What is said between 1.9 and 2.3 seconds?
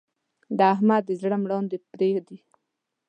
پرې